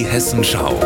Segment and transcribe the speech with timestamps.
[0.00, 0.80] Die Hessenschau.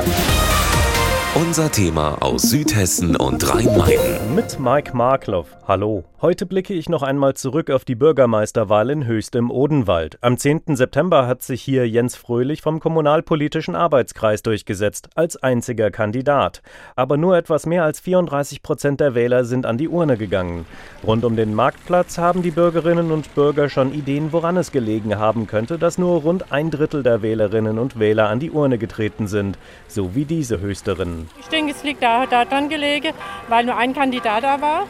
[1.35, 4.37] Unser Thema aus Südhessen und Rhein-Main.
[4.37, 5.49] Mit Mike Markloff.
[5.67, 6.05] Hallo.
[6.23, 10.17] Heute blicke ich noch einmal zurück auf die Bürgermeisterwahl in Höchst im Odenwald.
[10.21, 10.77] Am 10.
[10.77, 16.63] September hat sich hier Jens Fröhlich vom Kommunalpolitischen Arbeitskreis durchgesetzt, als einziger Kandidat.
[16.95, 20.67] Aber nur etwas mehr als 34 Prozent der Wähler sind an die Urne gegangen.
[21.05, 25.47] Rund um den Marktplatz haben die Bürgerinnen und Bürger schon Ideen, woran es gelegen haben
[25.47, 29.59] könnte, dass nur rund ein Drittel der Wählerinnen und Wähler an die Urne getreten sind.
[29.89, 30.63] So wie diese
[31.41, 33.13] Ich denke, es liegt da, daran gelegen,
[33.49, 34.83] weil nur ein Kandidat da war.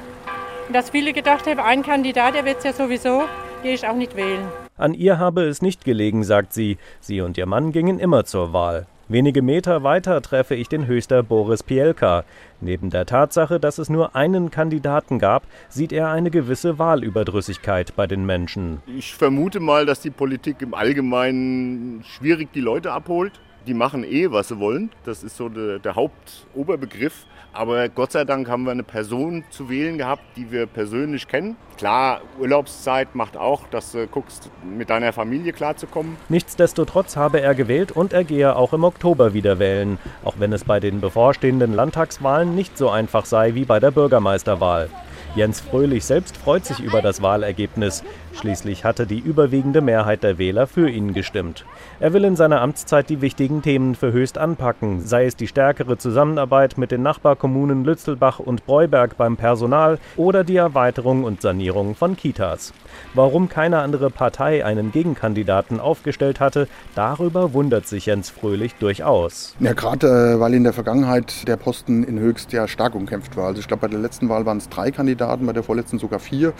[0.66, 3.24] Und dass viele gedacht haben, ein Kandidat, der wird es ja sowieso,
[3.62, 4.46] gehe ich auch nicht wählen.
[4.76, 6.78] An ihr habe es nicht gelegen, sagt sie.
[7.00, 8.86] Sie und ihr Mann gingen immer zur Wahl.
[9.06, 12.24] Wenige Meter weiter treffe ich den Höchster Boris Pielka.
[12.62, 18.06] Neben der Tatsache, dass es nur einen Kandidaten gab, sieht er eine gewisse Wahlüberdrüssigkeit bei
[18.06, 18.82] den Menschen.
[18.86, 23.32] Ich vermute mal, dass die Politik im Allgemeinen schwierig die Leute abholt
[23.66, 24.90] die machen eh, was sie wollen.
[25.04, 27.26] Das ist so der, der Hauptoberbegriff.
[27.52, 31.56] Aber Gott sei Dank haben wir eine Person zu wählen gehabt, die wir persönlich kennen.
[31.76, 36.16] Klar, Urlaubszeit macht auch, dass du guckst, mit deiner Familie klarzukommen.
[36.28, 40.64] Nichtsdestotrotz habe er gewählt und er gehe auch im Oktober wieder wählen, auch wenn es
[40.64, 44.90] bei den bevorstehenden Landtagswahlen nicht so einfach sei wie bei der Bürgermeisterwahl.
[45.36, 48.04] Jens Fröhlich selbst freut sich über das Wahlergebnis.
[48.34, 51.64] Schließlich hatte die überwiegende Mehrheit der Wähler für ihn gestimmt.
[52.00, 55.96] Er will in seiner Amtszeit die wichtigen Themen für Höchst anpacken, sei es die stärkere
[55.98, 62.16] Zusammenarbeit mit den Nachbarkommunen Lützelbach und Breuberg beim Personal oder die Erweiterung und Sanierung von
[62.16, 62.72] Kitas.
[63.14, 69.54] Warum keine andere Partei einen Gegenkandidaten aufgestellt hatte, darüber wundert sich Jens Fröhlich durchaus.
[69.60, 73.46] Ja, gerade äh, weil in der Vergangenheit der Posten in Höchst ja stark umkämpft war.
[73.46, 76.18] Also ich glaube, bei der letzten Wahl waren es drei Kandidaten, bei der vorletzten sogar
[76.18, 76.52] vier.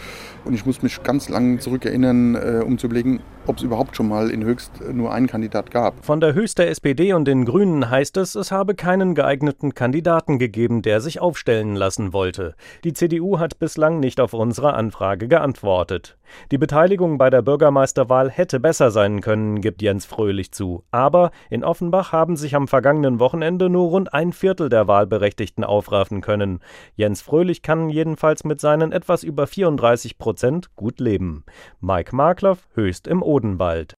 [0.45, 4.07] Und ich muss mich ganz lang zurückerinnern, äh, um zu überlegen, ob es überhaupt schon
[4.07, 6.03] mal in Höchst nur einen Kandidat gab.
[6.03, 10.81] Von der Höchster SPD und den Grünen heißt es, es habe keinen geeigneten Kandidaten gegeben,
[10.81, 12.55] der sich aufstellen lassen wollte.
[12.83, 16.17] Die CDU hat bislang nicht auf unsere Anfrage geantwortet.
[16.51, 20.83] Die Beteiligung bei der Bürgermeisterwahl hätte besser sein können, gibt Jens Fröhlich zu.
[20.91, 26.21] Aber in Offenbach haben sich am vergangenen Wochenende nur rund ein Viertel der Wahlberechtigten aufraffen
[26.21, 26.59] können.
[26.95, 31.43] Jens Fröhlich kann jedenfalls mit seinen etwas über 34 Prozent gut leben.
[31.79, 33.95] Mike Markloff, höchst im Odenwald